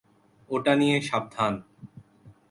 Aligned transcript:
ওটা 0.49 0.73
নিয়ে 0.75 0.97
সাবধান! 1.01 1.53